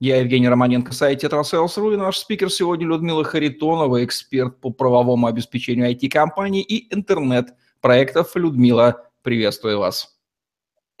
[0.00, 5.90] я Евгений Романенко, сайт Tetrasales.ru и наш спикер сегодня Людмила Харитонова, эксперт по правовому обеспечению
[5.90, 8.36] IT-компаний и интернет-проектов.
[8.36, 10.16] Людмила, приветствую вас.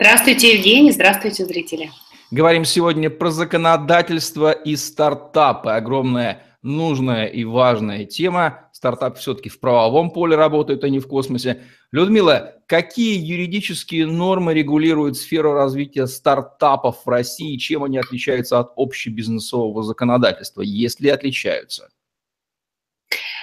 [0.00, 1.90] Здравствуйте, Евгений, здравствуйте, зрители.
[2.32, 5.70] Говорим сегодня про законодательство и стартапы.
[5.70, 8.67] Огромная нужная и важная тема.
[8.78, 11.64] Стартап все-таки в правовом поле работает, а не в космосе.
[11.90, 17.56] Людмила, какие юридические нормы регулируют сферу развития стартапов в России?
[17.56, 21.88] Чем они отличаются от общебизнесового законодательства, если отличаются?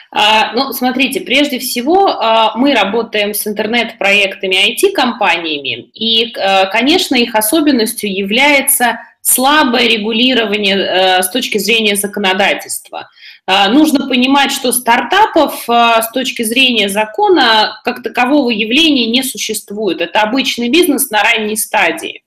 [0.09, 7.35] А, ну, смотрите, прежде всего а, мы работаем с интернет-проектами IT-компаниями, и, а, конечно, их
[7.35, 13.09] особенностью является слабое регулирование э, с точки зрения законодательства.
[13.47, 20.01] Э, нужно понимать, что стартапов э, с точки зрения закона как такового явления не существует.
[20.01, 22.23] Это обычный бизнес на ранней стадии.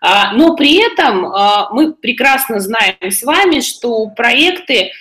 [0.00, 1.32] Но при этом
[1.72, 4.92] мы прекрасно знаем с вами, что проекты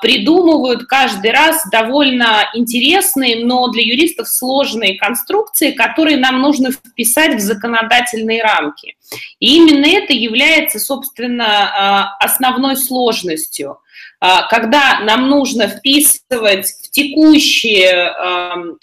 [0.00, 7.40] придумывают каждый раз довольно интересные, но для юристов сложные конструкции, которые нам нужно вписать в
[7.40, 8.96] законодательные рамки.
[9.38, 13.78] И именно это является, собственно, а, основной сложностью.
[14.18, 18.12] А, когда нам нужно вписывать в текущие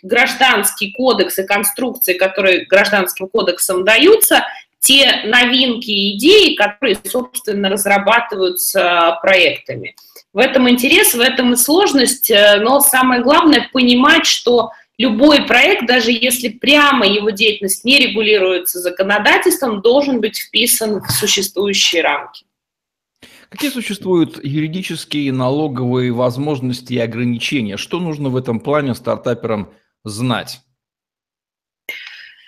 [0.02, 4.45] гражданские кодексы, конструкции, которые гражданским кодексом даются,
[4.80, 9.95] те новинки и идеи, которые, собственно, разрабатываются проектами.
[10.33, 15.88] В этом интерес, в этом и сложность, э, но самое главное понимать, что любой проект,
[15.88, 22.45] даже если прямо его деятельность не регулируется законодательством, должен быть вписан в существующие рамки.
[23.49, 27.77] Какие существуют юридические налоговые возможности и ограничения?
[27.77, 29.71] Что нужно в этом плане стартаперам
[30.04, 30.59] знать?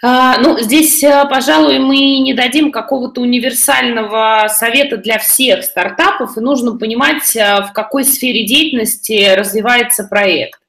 [0.01, 6.41] А, ну, здесь, э, пожалуй, мы не дадим какого-то универсального совета для всех стартапов, и
[6.41, 10.59] нужно понимать, э, в какой сфере деятельности развивается проект.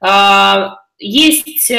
[0.00, 1.72] А, есть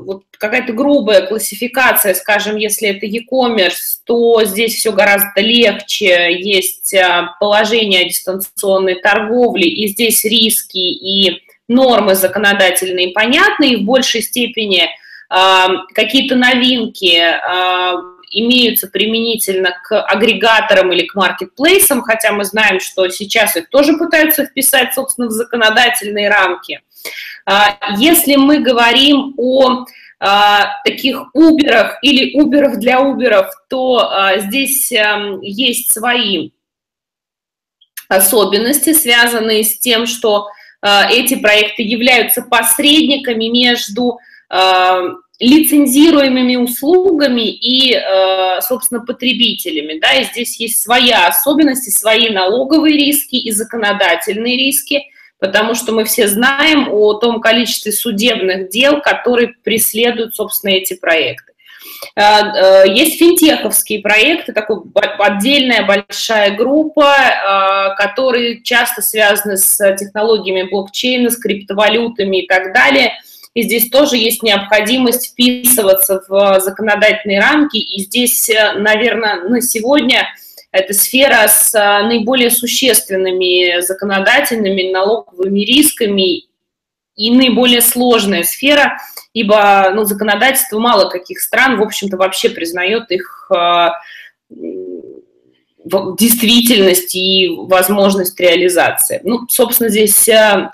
[0.00, 6.94] вот какая-то грубая классификация, скажем, если это e-commerce, то здесь все гораздо легче, есть
[7.40, 14.90] положение дистанционной торговле, и здесь риски и нормы законодательные понятны, и в большей степени
[15.94, 17.18] какие-то новинки
[18.32, 24.46] имеются применительно к агрегаторам или к маркетплейсам, хотя мы знаем, что сейчас их тоже пытаются
[24.46, 26.80] вписать, собственно, в законодательные рамки.
[27.44, 29.84] А, если мы говорим о
[30.18, 36.50] а, таких уберах или уберах для уберов, то а, здесь эм, есть свои
[38.08, 40.48] особенности, связанные с тем, что
[41.10, 44.18] эти проекты являются посредниками между
[45.40, 47.98] лицензируемыми услугами и,
[48.60, 49.98] собственно, потребителями.
[49.98, 55.02] Да, и здесь есть своя особенности, свои налоговые риски и законодательные риски–
[55.42, 61.52] потому что мы все знаем о том количестве судебных дел, которые преследуют, собственно, эти проекты.
[62.14, 64.82] Э, э, есть финтеховские проекты, такой
[65.18, 73.12] отдельная большая группа, э, которые часто связаны с технологиями блокчейна, с криптовалютами и так далее.
[73.54, 77.76] И здесь тоже есть необходимость вписываться в законодательные рамки.
[77.76, 80.26] И здесь, наверное, на сегодня–
[80.72, 86.46] это сфера с а, наиболее существенными законодательными налоговыми рисками
[87.14, 88.96] и наиболее сложная сфера,
[89.34, 93.88] ибо ну, законодательство мало каких стран, в общем-то, вообще признает их э,
[96.18, 99.20] действительность и возможность реализации.
[99.24, 100.70] Ну, собственно, здесь э,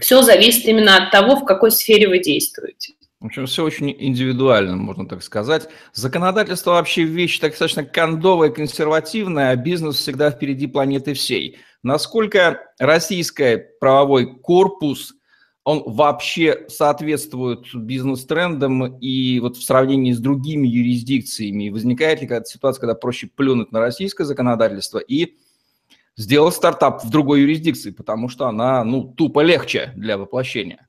[0.00, 2.94] все зависит именно от того, в какой сфере вы действуете.
[3.20, 5.68] В общем, все очень индивидуально, можно так сказать.
[5.92, 11.58] Законодательство вообще вещь достаточно кондовая, консервативная, а бизнес всегда впереди планеты всей.
[11.82, 15.12] Насколько российский правовой корпус,
[15.64, 21.68] он вообще соответствует бизнес-трендам и вот в сравнении с другими юрисдикциями?
[21.68, 25.34] Возникает ли какая-то ситуация, когда проще плюнуть на российское законодательство и
[26.16, 30.88] сделать стартап в другой юрисдикции, потому что она, ну, тупо легче для воплощения?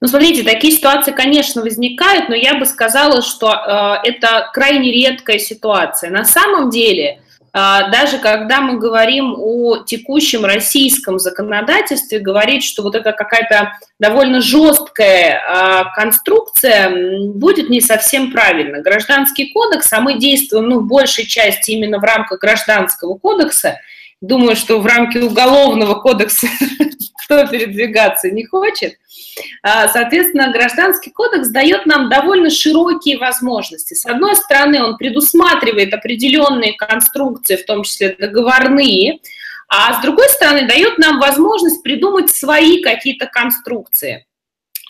[0.00, 5.38] Ну, смотрите, такие ситуации, конечно, возникают, но я бы сказала, что э, это крайне редкая
[5.38, 6.10] ситуация.
[6.10, 7.22] На самом деле
[7.54, 15.40] даже когда мы говорим о текущем российском законодательстве, говорить, что вот это какая-то довольно жесткая
[15.46, 18.82] а, конструкция, будет не совсем правильно.
[18.82, 23.78] Гражданский кодекс, а мы действуем ну, в большей части именно в рамках гражданского кодекса,
[24.26, 26.46] думаю, что в рамки уголовного кодекса
[27.24, 28.94] кто передвигаться не хочет.
[29.62, 33.94] А, соответственно, гражданский кодекс дает нам довольно широкие возможности.
[33.94, 39.20] С одной стороны, он предусматривает определенные конструкции, в том числе договорные,
[39.68, 44.26] а с другой стороны, дает нам возможность придумать свои какие-то конструкции.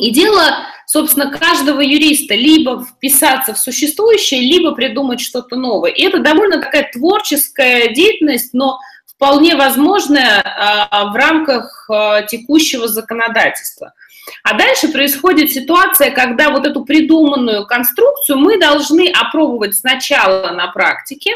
[0.01, 5.93] И дело, собственно, каждого юриста либо вписаться в существующее, либо придумать что-то новое.
[5.93, 8.81] И это довольно такая творческая деятельность, но
[9.25, 13.95] вполне возможная а, в рамках а, текущего законодательства.
[14.43, 21.31] А дальше происходит ситуация, когда вот эту придуманную конструкцию мы должны опробовать сначала на практике,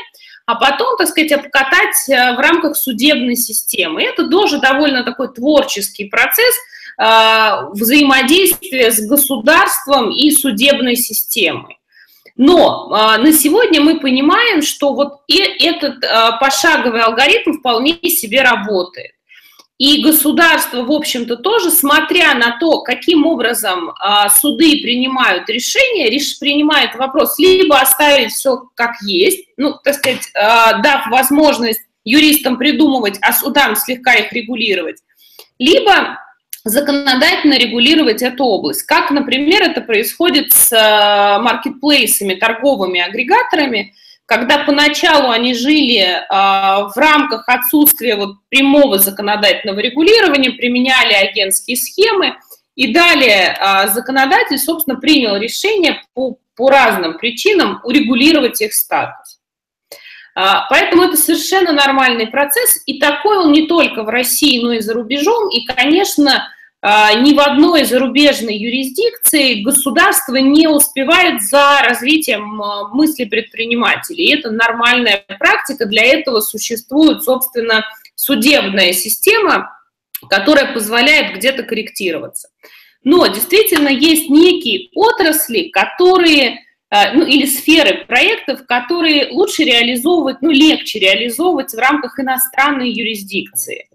[0.44, 4.02] а потом, так сказать, обкатать э, в рамках судебной системы.
[4.02, 6.55] И это тоже довольно такой творческий процесс
[7.75, 11.77] взаимодействия с государством и судебной системой.
[12.38, 16.00] Но э, на сегодня мы понимаем, что вот и этот
[16.40, 19.12] пошаговый алгоритм вполне себе работает.
[19.79, 26.37] И государство, в общем-то, тоже, смотря на то, каким образом а, суды принимают решения, реш,
[26.40, 33.19] принимает вопрос либо оставить все как есть, ну, так сказать, а, дав возможность юристам придумывать,
[33.23, 34.96] а судам слегка их регулировать,
[35.61, 36.19] либо
[36.68, 38.82] законодательно регулировать эту область.
[38.82, 43.94] Как, например, это происходит с а, маркетплейсами, торговыми агрегаторами–
[44.28, 52.36] когда поначалу они жили э, в рамках отсутствия вот прямого законодательного регулирования, применяли агентские схемы,
[52.74, 59.40] и далее э, законодатель, собственно, принял решение по, по разным причинам урегулировать их статус.
[60.34, 64.94] Поэтому это совершенно нормальный процесс, и такой он не только в России, но и за
[64.94, 65.48] рубежом.
[65.48, 66.48] И, конечно,
[66.82, 74.26] ни в одной зарубежной юрисдикции государство не успевает за развитием а, мысли предпринимателей.
[74.26, 75.86] И это нормальная практика.
[75.86, 77.84] Для этого существует, собственно,
[78.14, 79.76] судебная система,
[80.30, 82.48] которая позволяет где-то корректироваться.
[83.02, 86.60] Но действительно есть некие отрасли, которые
[86.90, 93.88] а, ну, или сферы проектов, которые лучше реализовывать, ну, легче реализовывать в рамках иностранной юрисдикции.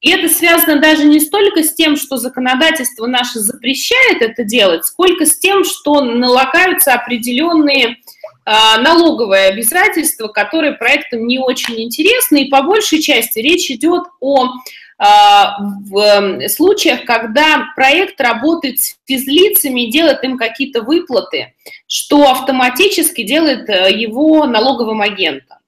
[0.00, 5.24] И это связано даже не столько с тем, что законодательство наше запрещает это делать, сколько
[5.24, 7.96] с тем, что налагаются определенные э,
[8.44, 12.44] налоговые обязательства, которые проектам не очень интересны.
[12.44, 14.50] И по большей части речь идет о
[14.96, 21.54] а, в случаях, когда проект работает с физлицами и делает им какие-то выплаты,
[21.88, 25.58] что автоматически делает э, его налоговым агентом.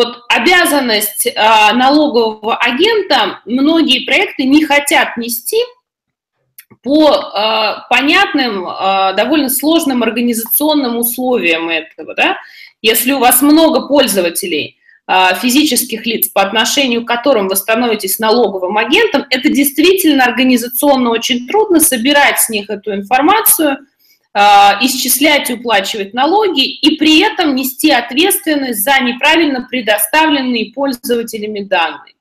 [0.00, 1.32] Вот обязанность э,
[1.74, 5.58] налогового агента многие проекты не хотят нести
[6.82, 12.14] по э, понятным, э, довольно сложным организационным условиям этого.
[12.14, 12.38] Да?
[12.80, 14.78] Если у вас много пользователей,
[15.42, 21.80] физических лиц, по отношению к которым вы становитесь налоговым агентом, это действительно организационно очень трудно
[21.80, 23.99] собирать с них эту информацию– а,
[24.32, 32.14] исчислять и уплачивать налоги и при этом нести ответственность за неправильно предоставленные пользователями данные.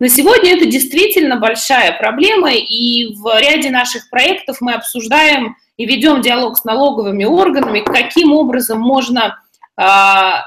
[0.00, 6.20] На сегодня это действительно большая проблема, и в ряде наших проектов мы обсуждаем и ведем
[6.20, 9.40] диалог с налоговыми органами, каким образом можно
[9.76, 9.84] э,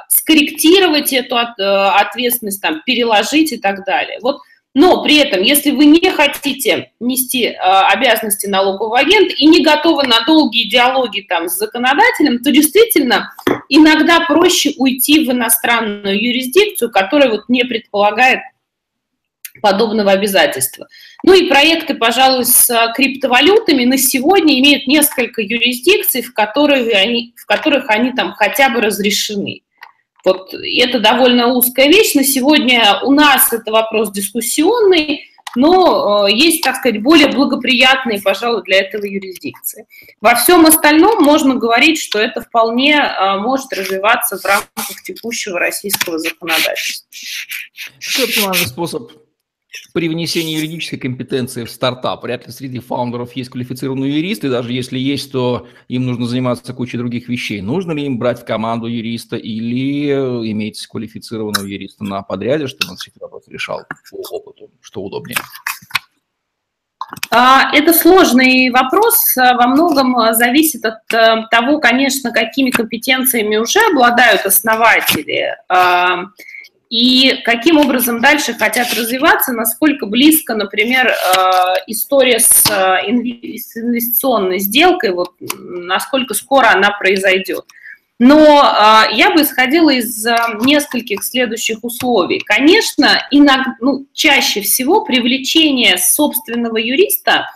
[0.10, 4.20] скорректировать эту от, э, ответственность, там, переложить и так далее.
[4.22, 4.42] Вот
[4.80, 10.04] но при этом, если вы не хотите нести э, обязанности налогового агента и не готовы
[10.04, 13.34] на долгие диалоги там, с законодателем, то действительно
[13.70, 18.42] иногда проще уйти в иностранную юрисдикцию, которая вот не предполагает
[19.64, 20.88] подобного обязательства.
[21.24, 27.48] Ну и проекты, пожалуй, с криптовалютами на сегодня имеют несколько юрисдикций, в которых они, в
[27.48, 29.64] которых они там хотя бы разрешены.
[30.26, 32.14] Вот это довольно узкая вещь.
[32.16, 38.64] На сегодня у нас это вопрос дискуссионный, но э, есть, так сказать, более благоприятные, пожалуй,
[38.64, 39.88] для этого юрисдикции.
[40.22, 46.20] Во всем остальном можно говорить, что это вполне э, может развиваться в рамках текущего российского
[46.20, 47.08] законодательства.
[48.00, 49.12] Какой оптимальный способ
[49.94, 52.24] при внесении юридической компетенции в стартап.
[52.24, 56.98] Вряд ли среди фаундеров есть квалифицированные юристы, даже если есть, то им нужно заниматься кучей
[56.98, 57.62] других вещей.
[57.62, 60.12] Нужно ли им брать в команду юриста или
[60.52, 63.82] иметь квалифицированного юриста на подряде, чтобы он все эти вопросы решал
[64.12, 65.38] по опыту, что удобнее?
[67.32, 74.46] А, это сложный вопрос, во многом а, зависит от того, конечно, какими компетенциями уже обладают
[74.46, 75.56] основатели
[76.90, 81.14] и каким образом дальше хотят развиваться, насколько близко, например,
[81.88, 82.66] история с
[83.06, 87.66] инвестиционной сделкой, вот насколько скоро она произойдет.
[88.20, 92.40] Но э, я бы исходила из э, нескольких следующих условий.
[92.40, 97.48] Конечно, иногда, ну, чаще всего привлечение собственного юриста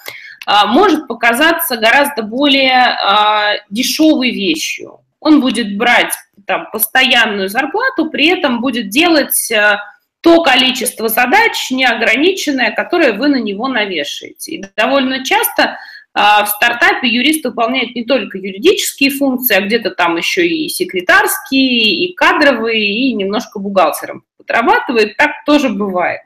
[0.46, 5.00] э, может показаться гораздо более э, дешевой вещью.
[5.20, 6.14] Он будет брать
[6.46, 9.78] там, постоянную зарплату, при этом будет делать э,
[10.22, 14.52] то количество задач неограниченное, которое вы на него навешаете.
[14.52, 15.78] И довольно часто
[16.14, 22.06] а в стартапе юрист выполняет не только юридические функции, а где-то там еще и секретарские,
[22.06, 25.16] и кадровые, и немножко бухгалтером подрабатывает.
[25.16, 26.22] Так тоже бывает.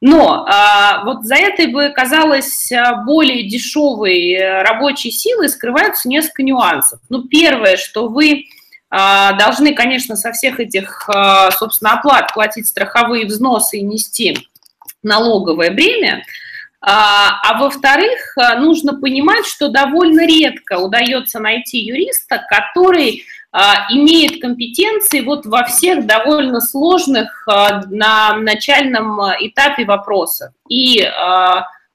[0.00, 6.42] Но а, вот за этой бы казалось а, более дешевой э, рабочей силой скрываются несколько
[6.42, 6.98] нюансов.
[7.08, 8.46] Ну, первое, что вы
[8.92, 14.46] должны, конечно, со всех этих, а, собственно, оплат платить страховые взносы и нести
[15.02, 16.22] налоговое бремя.
[16.84, 24.40] А, а во-вторых, а, нужно понимать, что довольно редко удается найти юриста, который а, имеет
[24.40, 30.50] компетенции вот во всех довольно сложных на начальном этапе вопросов.
[30.68, 31.06] И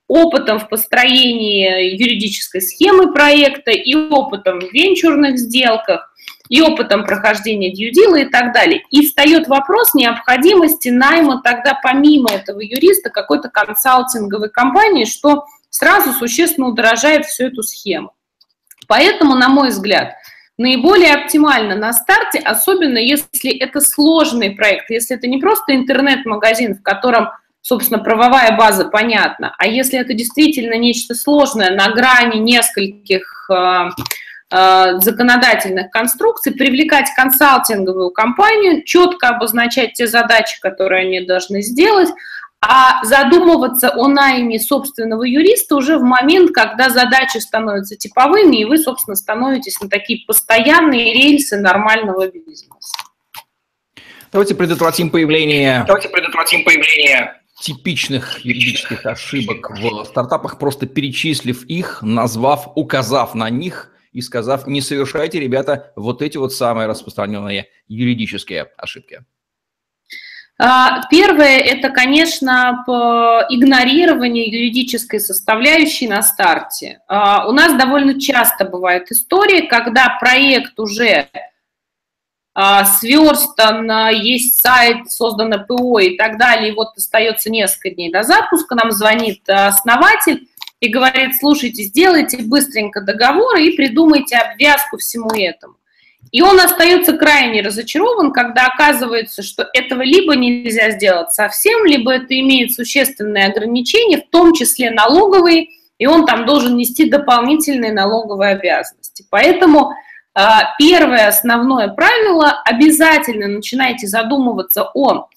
[0.07, 6.13] опытом в построении юридической схемы проекта, и опытом в венчурных сделках,
[6.49, 8.83] и опытом прохождения дьюдила и так далее.
[8.89, 16.67] И встает вопрос необходимости найма тогда помимо этого юриста какой-то консалтинговой компании, что сразу существенно
[16.67, 18.13] удорожает всю эту схему.
[18.87, 20.13] Поэтому, на мой взгляд,
[20.57, 26.81] наиболее оптимально на старте, особенно если это сложный проект, если это не просто интернет-магазин, в
[26.81, 27.29] котором,
[27.61, 33.89] собственно, правовая база понятна, а если это действительно нечто сложное на грани нескольких э,
[34.49, 42.09] законодательных конструкций, привлекать консалтинговую компанию, четко обозначать те задачи, которые они должны сделать,
[42.61, 48.77] а задумываться о найме собственного юриста уже в момент, когда задачи становятся типовыми, и вы,
[48.77, 52.65] собственно, становитесь на такие постоянные рельсы нормального бизнеса.
[54.31, 55.83] Давайте предотвратим появление...
[55.85, 63.91] Давайте предотвратим появление типичных юридических ошибок в стартапах, просто перечислив их, назвав, указав на них–
[64.11, 69.23] и сказав, не совершайте, ребята, вот эти вот самые распространенные юридические ошибки?
[70.59, 72.83] А, первое– это, конечно,
[73.49, 77.01] игнорирование юридической составляющей на старте.
[77.07, 81.27] А, у нас довольно часто бывают истории, когда проект уже
[82.55, 88.23] а, сверстан, есть сайт, создано ПО и так далее, и вот остается несколько дней до
[88.23, 90.47] запуска, нам звонит основатель,
[90.79, 95.75] и говорит, слушайте, сделайте быстренько договор и придумайте обвязку всему этому.
[96.31, 102.37] И он остается крайне разочарован, когда оказывается, что этого либо нельзя сделать совсем, либо это
[102.39, 109.25] имеет существенные ограничения, в том числе налоговые, и он там должен нести дополнительные налоговые обязанности.
[109.31, 109.93] Поэтому
[110.35, 115.29] а, первое основное правило– обязательно начинайте задумываться о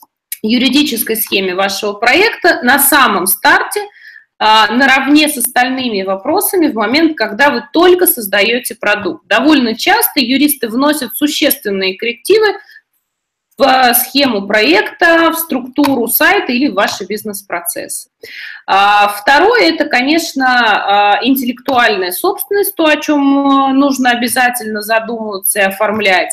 [0.43, 3.81] юридической схеме вашего проекта на самом старте–
[4.41, 9.27] наравне с остальными вопросами в момент, когда вы только создаете продукт.
[9.27, 12.55] Довольно часто юристы вносят существенные коррективы
[13.61, 18.09] в схему проекта, в структуру сайта или в ваши бизнес-процессы.
[18.67, 26.33] А, второе– это, конечно, а, интеллектуальная собственность, то, о чем нужно обязательно задумываться и оформлять.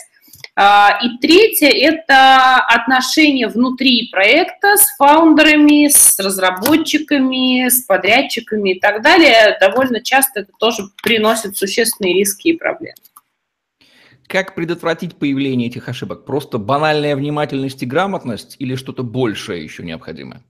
[0.59, 9.03] А, и третье– это отношения внутри проекта с фаундерами, с разработчиками, с подрядчиками и так
[9.03, 9.55] далее.
[9.61, 12.95] Довольно часто это тоже приносит существенные риски и проблемы.
[14.25, 16.25] Как предотвратить появление этих ошибок?
[16.25, 20.41] Просто банальная внимательность и грамотность или что-то большее еще необходимо?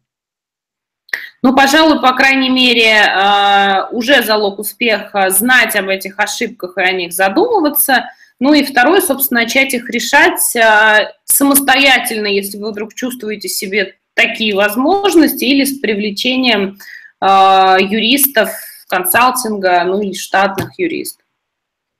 [1.43, 6.93] Ну, пожалуй, по крайней мере, а, уже залог успеха знать об этих ошибках и о
[6.93, 8.09] них задумываться–
[8.39, 14.55] ну и второе, собственно, начать их решать а, самостоятельно, если вы вдруг чувствуете себе такие
[14.55, 16.77] возможности, или с привлечением
[17.19, 18.49] а, юристов,
[18.87, 21.25] консалтинга, ну или штатных юристов.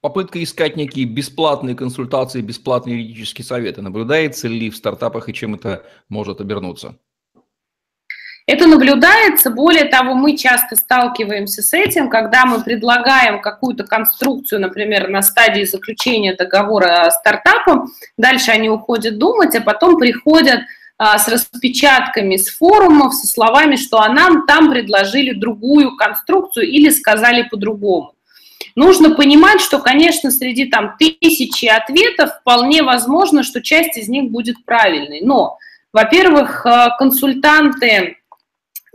[0.01, 5.85] Попытка искать некие бесплатные консультации, бесплатные юридические советы наблюдается ли в стартапах и чем это
[6.07, 6.97] может обернуться?
[8.47, 15.09] Это наблюдается, более того, мы часто сталкиваемся с этим, когда мы предлагаем какую-то конструкцию, например,
[15.09, 20.61] на стадии заключения договора стартапом, дальше они уходят думать, а потом приходят
[20.97, 26.89] а, с распечатками с форумов, со словами, что а нам там предложили другую конструкцию или
[26.89, 28.13] сказали по-другому.
[28.75, 34.63] Нужно понимать, что, конечно, среди там тысячи ответов вполне возможно, что часть из них будет
[34.63, 35.57] правильной, но
[35.93, 38.16] Во-первых, э, консультанты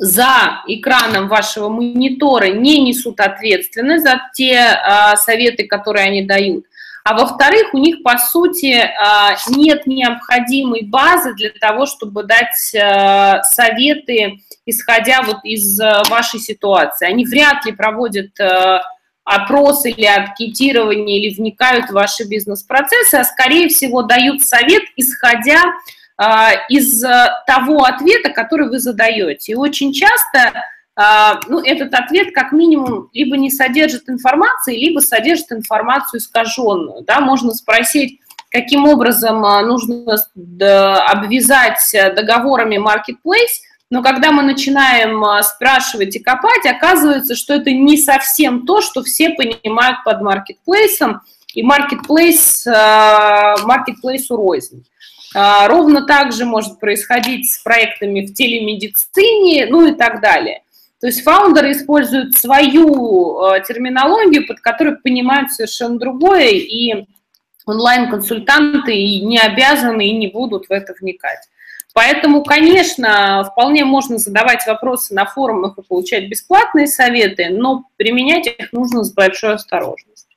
[0.03, 6.65] за экраном вашего монитора не несут ответственность за те а, советы, которые они дают.
[7.05, 13.45] А во-вторых, у них, по сути, а, нет необходимой базы для того, чтобы дать а,
[13.45, 17.07] советы, исходя вот из а, вашей ситуации.
[17.07, 18.83] Они вряд ли проводят а,
[19.23, 25.63] опрос или анкетирование, или вникают в ваши бизнес-процессы, а скорее всего дают совет, исходя
[26.69, 29.53] из э, того ответа, который вы задаете.
[29.53, 30.53] И очень часто
[30.95, 37.03] а, ну, этот ответ как минимум либо не содержит информации, либо содержит информацию искаженную.
[37.03, 37.21] Да?
[37.21, 40.19] Можно спросить, каким образом а, нужно
[41.07, 41.81] обвязать
[42.15, 48.81] договорами marketplace, но когда мы начинаем спрашивать и копать, оказывается, что это не совсем то,
[48.81, 51.21] что все понимают под маркетплейсом,
[51.53, 54.87] и маркетплейс, маркетплейс рознь.
[55.35, 60.63] А, ровно так же может происходить с проектами в телемедицине, ну и так далее.
[61.01, 67.07] То есть фаундеры используют свою а, терминологию, под которой понимают совершенно другое, и
[67.67, 71.49] онлайн-консультанты не обязаны и не будут в это вникать.
[71.95, 78.73] Поэтому, конечно, вполне можно задавать вопросы на форумах и получать бесплатные советы, но применять их
[78.73, 80.32] нужно с большой осторожностью.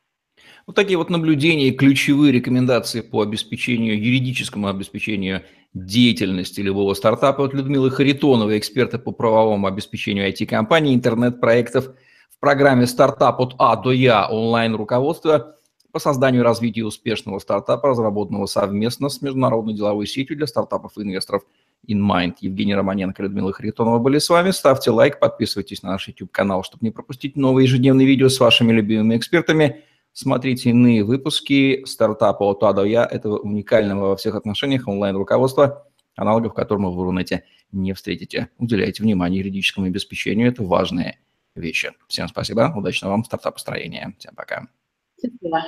[0.67, 5.43] Вот такие вот наблюдения и ключевые рекомендации по обеспечению, юридическому обеспечению
[5.75, 11.89] деятельности любого стартапа от Людмилы Харитоновой, эксперта по правовому обеспечению IT-компаний, интернет-проектов
[12.31, 15.55] в программе «Стартап от А до Я» онлайн-руководство
[15.91, 21.03] по созданию и развитию успешного стартапа, разработанного совместно с международной деловой сетью для стартапов и
[21.03, 21.43] инвесторов
[21.88, 22.38] InMind.
[22.39, 24.50] Евгений Романенко и Людмила Харитонова были с вами.
[24.50, 29.15] Ставьте лайк, подписывайтесь на наш YouTube-канал, чтобы не пропустить новые ежедневные видео с вашими любимыми
[29.15, 29.84] экспертами–
[30.17, 36.53] Смотрите иные выпуски стартапа от А до Я, этого уникального во всех отношениях онлайн-руководства, аналогов
[36.53, 37.43] которому в Рунете
[37.74, 38.48] не встретите.
[38.57, 41.19] Уделяйте внимание юридическому обеспечению, это важные
[41.53, 41.91] вещи.
[42.07, 44.15] Всем спасибо, удачного вам стартапостроения.
[44.17, 44.69] Всем пока.
[45.17, 45.65] Спасибо.